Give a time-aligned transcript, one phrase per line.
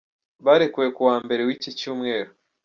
[0.45, 2.31] Barekuwe ku wa Mbere w’iki cyumweru.